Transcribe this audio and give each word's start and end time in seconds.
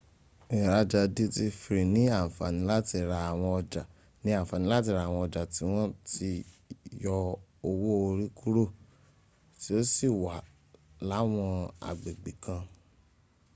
ìraja 0.57 1.01
duty 1.15 1.47
free 1.59 1.85
ni 1.93 2.03
àǹfàní 2.19 2.61
láti 2.71 2.97
ra 4.93 5.01
àwọn 5.11 5.13
ọjà 5.25 5.41
tí 5.53 5.61
wọ́n 5.71 5.89
ti 6.09 6.29
yọ 7.03 7.15
owó 7.67 7.89
orí 8.09 8.25
kúrò 8.39 8.65
tí 9.59 9.69
ó 9.79 9.81
sì 9.93 10.07
wà 10.23 10.35
láwọn 11.09 11.49
agbègbè 11.89 12.31
kan 12.43 12.63